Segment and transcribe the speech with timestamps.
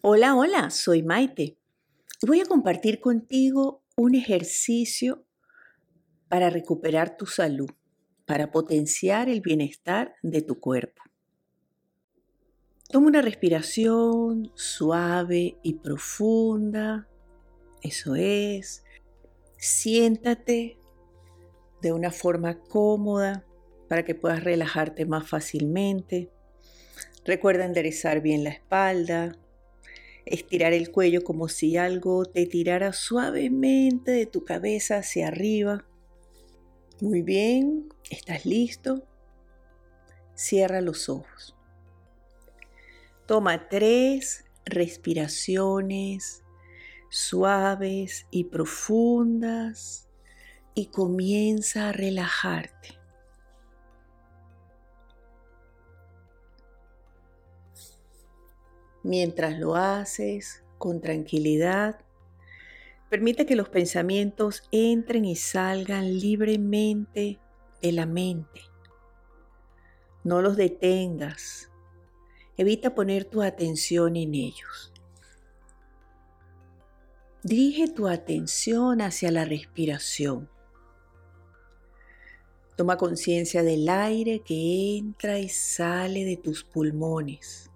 [0.00, 1.58] Hola, hola, soy Maite.
[2.24, 5.26] Voy a compartir contigo un ejercicio
[6.28, 7.68] para recuperar tu salud,
[8.24, 11.02] para potenciar el bienestar de tu cuerpo.
[12.88, 17.08] Toma una respiración suave y profunda.
[17.82, 18.84] Eso es.
[19.56, 20.78] Siéntate
[21.82, 23.44] de una forma cómoda
[23.88, 26.30] para que puedas relajarte más fácilmente.
[27.24, 29.36] Recuerda enderezar bien la espalda,
[30.30, 35.84] estirar el cuello como si algo te tirara suavemente de tu cabeza hacia arriba.
[37.00, 39.04] Muy bien, ¿estás listo?
[40.34, 41.56] Cierra los ojos.
[43.26, 46.42] Toma tres respiraciones
[47.10, 50.08] suaves y profundas
[50.74, 52.97] y comienza a relajarte.
[59.02, 62.00] Mientras lo haces con tranquilidad,
[63.08, 67.38] permite que los pensamientos entren y salgan libremente
[67.80, 68.62] de la mente.
[70.24, 71.70] No los detengas.
[72.56, 74.92] Evita poner tu atención en ellos.
[77.44, 80.50] Dirige tu atención hacia la respiración.
[82.76, 87.70] Toma conciencia del aire que entra y sale de tus pulmones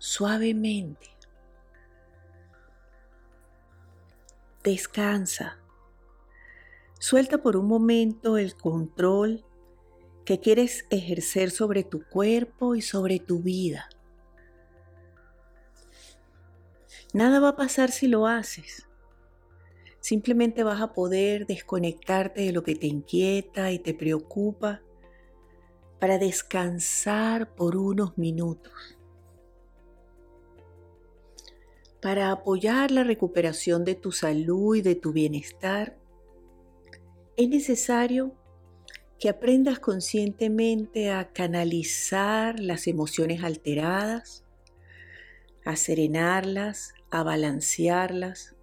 [0.00, 1.14] suavemente.
[4.64, 5.58] Descansa.
[6.98, 9.44] Suelta por un momento el control
[10.24, 13.90] que quieres ejercer sobre tu cuerpo y sobre tu vida.
[17.12, 18.86] Nada va a pasar si lo haces.
[20.00, 24.80] Simplemente vas a poder desconectarte de lo que te inquieta y te preocupa
[25.98, 28.99] para descansar por unos minutos.
[32.00, 35.98] Para apoyar la recuperación de tu salud y de tu bienestar,
[37.36, 38.34] es necesario
[39.18, 44.44] que aprendas conscientemente a canalizar las emociones alteradas,
[45.66, 48.56] a serenarlas, a balancearlas,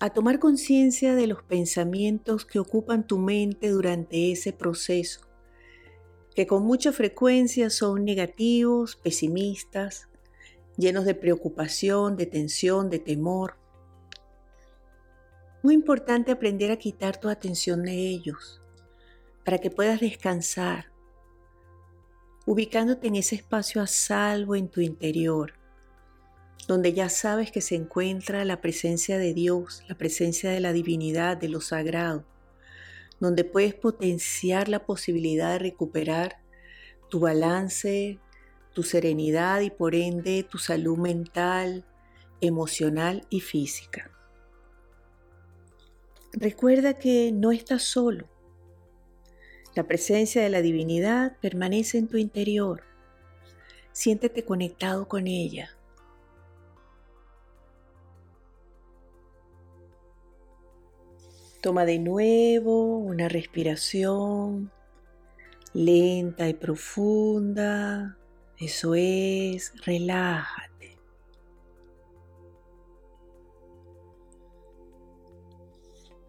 [0.00, 5.20] a tomar conciencia de los pensamientos que ocupan tu mente durante ese proceso,
[6.34, 10.08] que con mucha frecuencia son negativos, pesimistas,
[10.76, 13.56] llenos de preocupación, de tensión, de temor.
[15.62, 18.60] Muy importante aprender a quitar tu atención de ellos
[19.44, 20.92] para que puedas descansar,
[22.46, 25.54] ubicándote en ese espacio a salvo en tu interior,
[26.66, 31.36] donde ya sabes que se encuentra la presencia de Dios, la presencia de la divinidad,
[31.36, 32.24] de lo sagrado,
[33.20, 36.40] donde puedes potenciar la posibilidad de recuperar
[37.08, 38.18] tu balance,
[38.72, 41.84] tu serenidad y por ende tu salud mental,
[42.40, 44.10] emocional y física.
[46.32, 48.28] Recuerda que no estás solo.
[49.74, 52.82] La presencia de la divinidad permanece en tu interior.
[53.92, 55.76] Siéntete conectado con ella.
[61.60, 64.72] Toma de nuevo una respiración
[65.74, 68.18] lenta y profunda.
[68.58, 70.98] Eso es, relájate.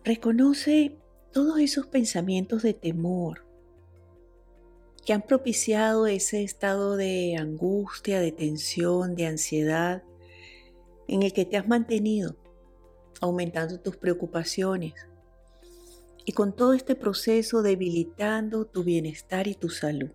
[0.04, 0.98] Reconoce
[1.32, 3.46] todos esos pensamientos de temor
[5.06, 10.04] que han propiciado ese estado de angustia, de tensión, de ansiedad
[11.08, 12.38] en el que te has mantenido,
[13.22, 14.94] aumentando tus preocupaciones
[16.26, 20.12] y con todo este proceso debilitando tu bienestar y tu salud.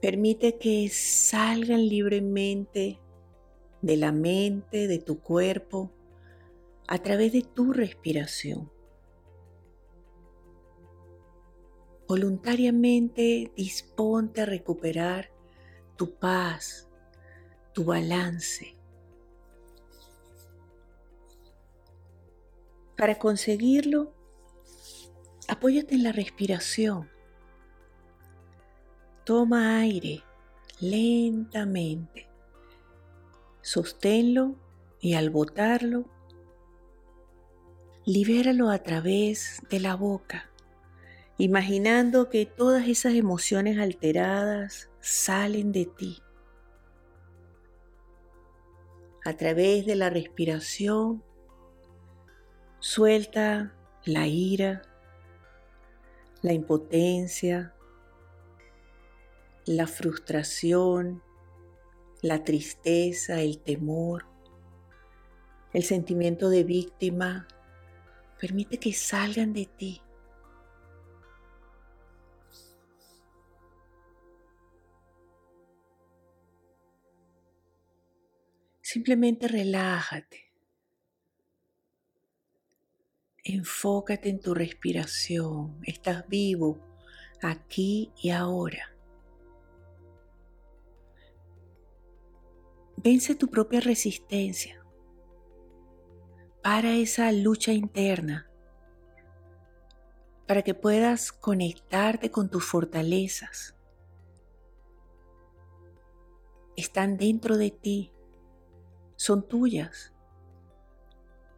[0.00, 3.00] Permite que salgan libremente
[3.82, 5.92] de la mente, de tu cuerpo,
[6.88, 8.70] a través de tu respiración.
[12.08, 15.30] Voluntariamente disponte a recuperar
[15.96, 16.88] tu paz,
[17.72, 18.74] tu balance.
[22.96, 24.12] Para conseguirlo,
[25.46, 27.08] apóyate en la respiración.
[29.30, 30.24] Toma aire
[30.80, 32.28] lentamente.
[33.62, 34.56] Sosténlo
[34.98, 36.06] y al botarlo,
[38.04, 40.50] libéralo a través de la boca,
[41.38, 46.20] imaginando que todas esas emociones alteradas salen de ti.
[49.24, 51.22] A través de la respiración,
[52.80, 54.82] suelta la ira,
[56.42, 57.76] la impotencia,
[59.70, 61.22] la frustración,
[62.22, 64.26] la tristeza, el temor,
[65.72, 67.46] el sentimiento de víctima.
[68.40, 70.02] Permite que salgan de ti.
[78.80, 80.52] Simplemente relájate.
[83.44, 85.80] Enfócate en tu respiración.
[85.84, 86.80] Estás vivo
[87.40, 88.99] aquí y ahora.
[93.02, 94.84] Vence tu propia resistencia.
[96.62, 98.50] Para esa lucha interna.
[100.46, 103.74] Para que puedas conectarte con tus fortalezas.
[106.76, 108.12] Están dentro de ti.
[109.16, 110.12] Son tuyas.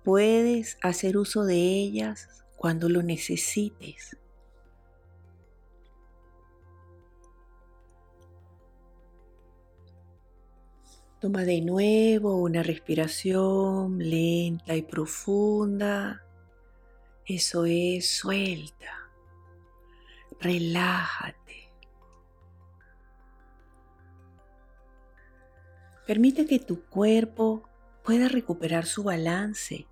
[0.05, 4.17] Puedes hacer uso de ellas cuando lo necesites.
[11.23, 16.21] Toma de nuevo una respiración lenta y profunda.
[17.25, 19.09] Eso es, suelta.
[20.41, 21.71] Relájate.
[26.09, 27.69] Permite que tu cuerpo
[28.03, 29.87] pueda recuperar su balance,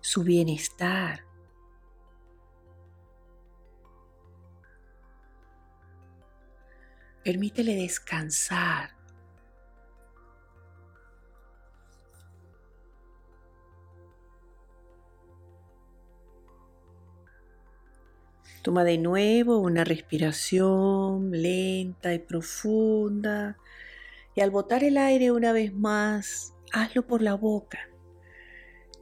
[0.00, 1.20] su bienestar.
[7.22, 9.01] Permítele descansar.
[18.62, 23.58] Toma de nuevo una respiración lenta y profunda
[24.34, 27.88] y al botar el aire una vez más, hazlo por la boca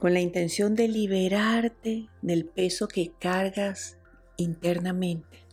[0.01, 3.99] con la intención de liberarte del peso que cargas
[4.35, 5.45] internamente.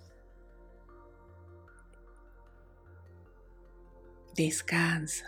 [4.35, 5.27] Descansa.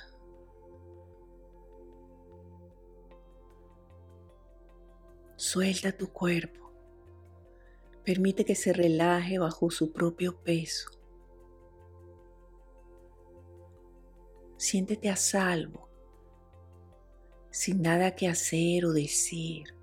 [5.36, 6.59] Suelta tu cuerpo.
[8.04, 10.90] Permite que se relaje bajo su propio peso.
[14.56, 15.88] Siéntete a salvo,
[17.50, 19.74] sin nada que hacer o decir,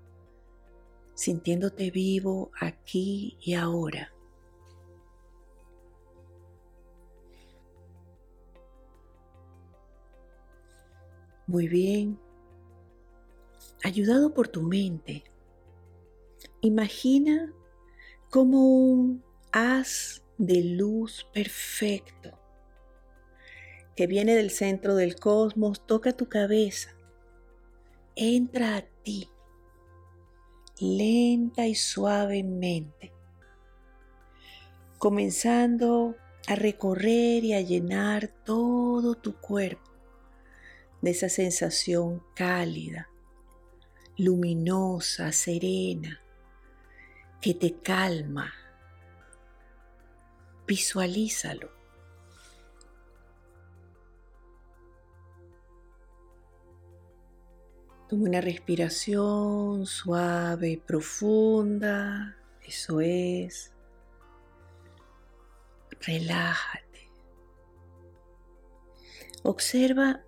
[1.14, 4.12] sintiéndote vivo aquí y ahora.
[11.48, 12.18] Muy bien.
[13.82, 15.24] Ayudado por tu mente,
[16.60, 17.52] imagina
[18.30, 22.38] como un haz de luz perfecto
[23.96, 26.94] que viene del centro del cosmos, toca tu cabeza,
[28.14, 29.28] entra a ti
[30.80, 33.12] lenta y suavemente,
[34.98, 36.16] comenzando
[36.46, 39.90] a recorrer y a llenar todo tu cuerpo
[41.02, 43.08] de esa sensación cálida,
[44.16, 46.20] luminosa, serena,
[47.40, 48.52] que te calma.
[50.66, 51.70] Visualízalo.
[58.08, 62.36] Toma una respiración suave, profunda.
[62.62, 63.72] Eso es.
[66.00, 67.10] Relájate.
[69.42, 70.22] Observa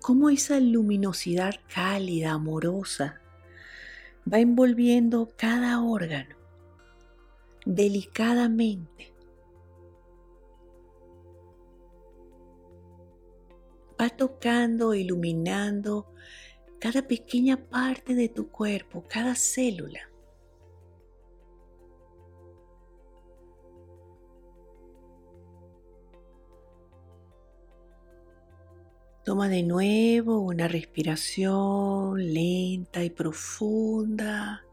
[0.00, 3.20] cómo esa luminosidad cálida, amorosa,
[4.30, 6.43] va envolviendo cada órgano
[7.64, 9.12] delicadamente.
[14.00, 16.06] Va tocando, iluminando
[16.78, 20.00] cada pequeña parte de tu cuerpo, cada célula.
[29.24, 34.66] Toma de nuevo una respiración lenta y profunda.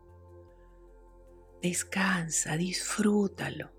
[1.61, 3.69] Descansa, disfrútalo.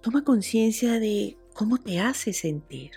[0.00, 2.92] Toma conciencia de cómo te hace sentir.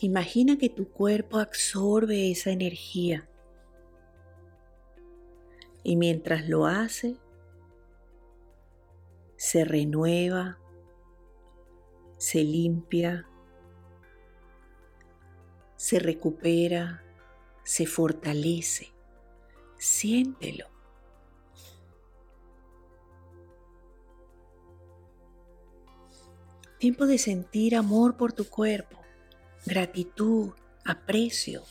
[0.00, 3.26] Imagina que tu cuerpo absorbe esa energía
[5.82, 7.16] y mientras lo hace,
[9.36, 10.58] se renueva,
[12.16, 13.28] se limpia,
[15.84, 17.04] se recupera,
[17.62, 18.94] se fortalece.
[19.76, 20.64] Siéntelo.
[26.78, 28.98] Tiempo de sentir amor por tu cuerpo,
[29.66, 30.54] gratitud,
[30.86, 31.62] aprecio.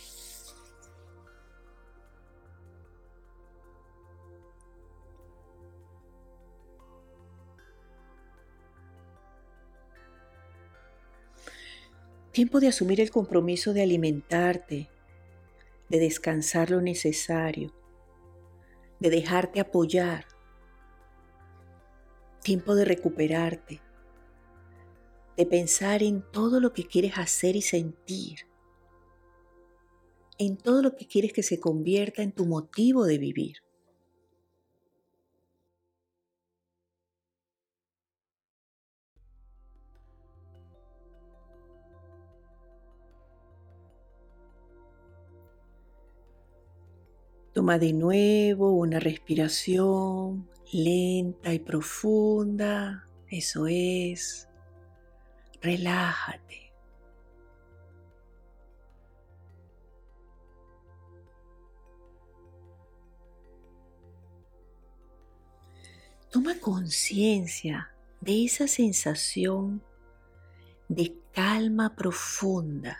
[12.33, 14.89] Tiempo de asumir el compromiso de alimentarte,
[15.87, 17.71] de descansar lo necesario,
[18.99, 20.25] de dejarte apoyar.
[22.41, 23.81] Tiempo de recuperarte,
[25.37, 28.47] de pensar en todo lo que quieres hacer y sentir,
[30.39, 33.62] en todo lo que quieres que se convierta en tu motivo de vivir.
[47.53, 53.07] Toma de nuevo una respiración lenta y profunda.
[53.29, 54.49] Eso es.
[55.61, 56.73] Relájate.
[66.31, 69.83] Toma conciencia de esa sensación
[70.87, 72.97] de calma profunda,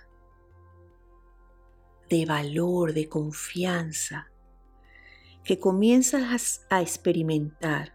[2.08, 4.30] de valor, de confianza
[5.44, 7.94] que comienzas a experimentar,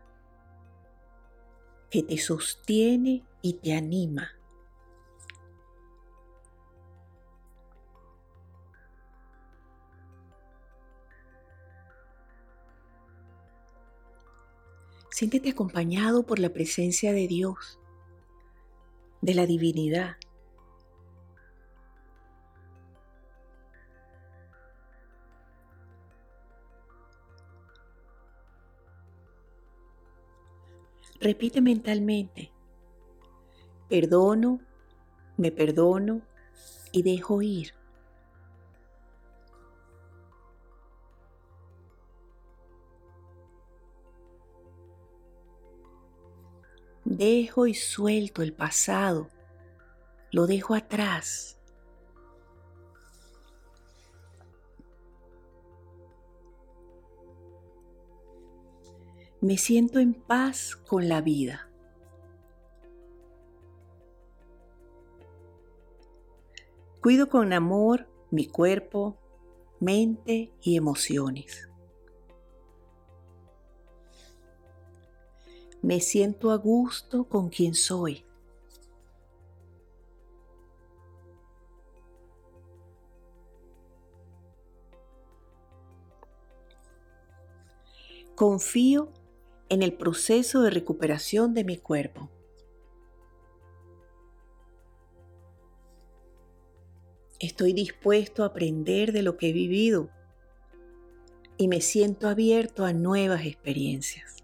[1.90, 4.32] que te sostiene y te anima.
[15.10, 17.80] Siéntete acompañado por la presencia de Dios,
[19.20, 20.16] de la divinidad.
[31.20, 32.52] Repite mentalmente,
[33.88, 34.60] perdono,
[35.36, 36.22] me perdono
[36.92, 37.74] y dejo ir.
[47.04, 49.28] Dejo y suelto el pasado,
[50.30, 51.57] lo dejo atrás.
[59.40, 61.68] Me siento en paz con la vida.
[67.00, 69.16] Cuido con amor mi cuerpo,
[69.78, 71.68] mente y emociones.
[75.80, 78.24] Me siento a gusto con quien soy.
[88.34, 89.12] Confío
[89.68, 92.30] en el proceso de recuperación de mi cuerpo.
[97.38, 100.10] Estoy dispuesto a aprender de lo que he vivido
[101.56, 104.36] y me siento abierto a nuevas experiencias.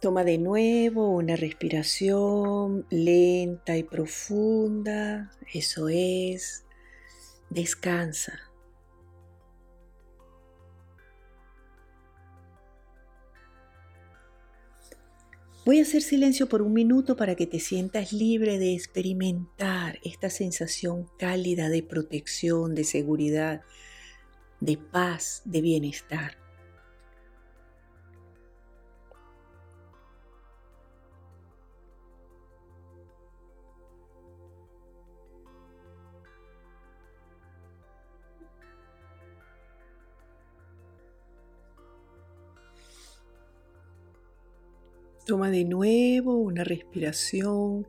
[0.00, 5.32] Toma de nuevo una respiración lenta y profunda.
[5.52, 6.63] Eso es.
[7.54, 8.40] Descansa.
[15.64, 20.28] Voy a hacer silencio por un minuto para que te sientas libre de experimentar esta
[20.28, 23.62] sensación cálida de protección, de seguridad,
[24.60, 26.43] de paz, de bienestar.
[45.24, 47.88] Toma de nuevo una respiración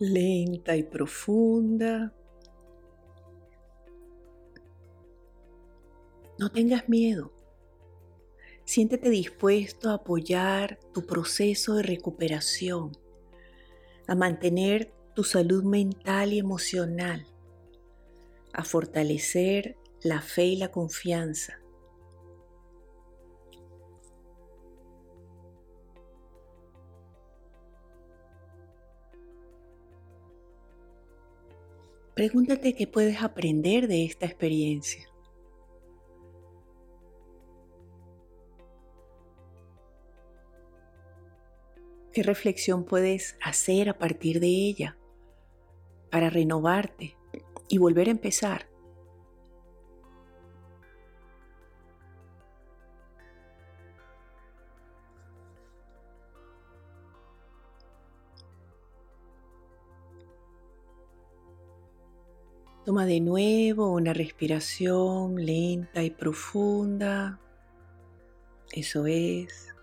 [0.00, 2.12] lenta y profunda.
[6.40, 7.32] No tengas miedo.
[8.64, 12.90] Siéntete dispuesto a apoyar tu proceso de recuperación,
[14.08, 17.26] a mantener tu salud mental y emocional,
[18.52, 21.60] a fortalecer la fe y la confianza
[32.16, 35.06] Pregúntate qué puedes aprender de esta experiencia.
[42.14, 44.96] ¿Qué reflexión puedes hacer a partir de ella
[46.10, 47.18] para renovarte
[47.68, 48.66] y volver a empezar?
[62.86, 67.40] Toma de nuevo una respiración lenta y profunda.
[68.70, 69.74] Eso es.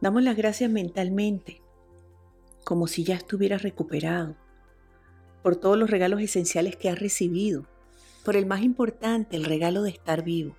[0.00, 1.62] Damos las gracias mentalmente,
[2.64, 4.34] como si ya estuvieras recuperado,
[5.44, 7.64] por todos los regalos esenciales que has recibido,
[8.24, 10.56] por el más importante, el regalo de estar vivo.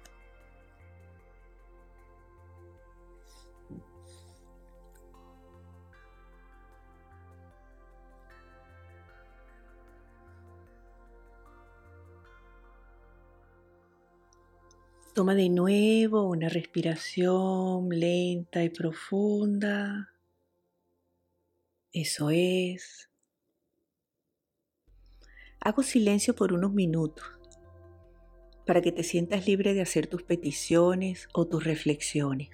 [15.17, 20.13] Toma de nuevo una respiración lenta y profunda.
[21.91, 23.09] Eso es.
[25.59, 27.25] Hago silencio por unos minutos
[28.67, 32.49] para que te sientas libre de hacer tus peticiones o tus reflexiones.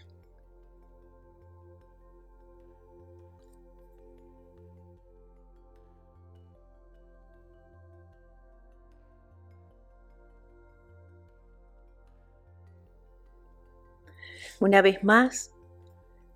[14.64, 15.52] Una vez más,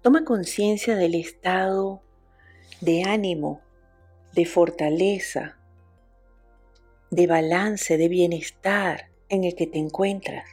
[0.01, 2.01] toma conciencia del estado
[2.81, 3.61] de ánimo,
[4.33, 5.57] de fortaleza,
[7.09, 10.43] de balance, de bienestar en el que te encuentras.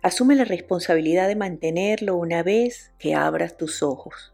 [0.00, 4.32] Asume la responsabilidad de mantenerlo una vez que abras tus ojos.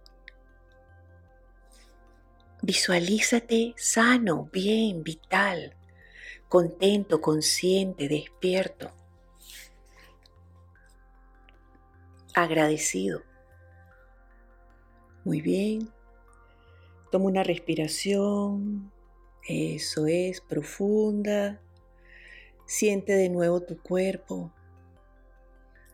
[2.61, 5.75] Visualízate sano, bien, vital,
[6.51, 8.93] contento, consciente, despierto.
[12.43, 13.23] Agradecido.
[15.25, 15.89] Muy bien.
[17.11, 18.91] Toma una respiración.
[19.49, 21.61] Eso es, profunda.
[22.65, 24.53] Siente de nuevo tu cuerpo,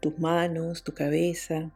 [0.00, 1.72] tus manos, tu cabeza.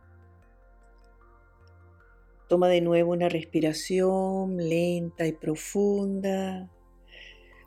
[2.49, 6.71] Toma de nuevo una respiración lenta y profunda.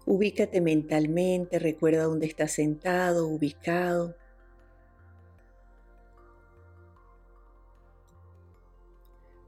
[0.05, 4.15] Ubícate mentalmente, recuerda dónde estás sentado, ubicado.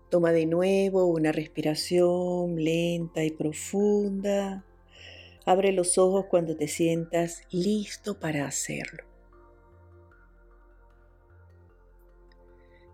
[0.10, 4.65] Toma de nuevo una respiración lenta y profunda.
[5.46, 9.04] Abre los ojos cuando te sientas listo para hacerlo.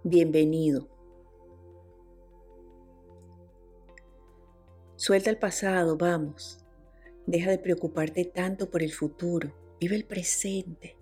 [0.04, 0.90] Bienvenido.
[4.96, 6.66] Suelta el pasado, vamos.
[7.28, 9.54] Deja de preocuparte tanto por el futuro.
[9.80, 10.98] Vive el presente.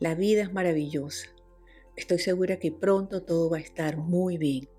[0.00, 1.28] La vida es maravillosa.
[1.96, 4.73] Estoy segura que pronto todo va a estar muy bien.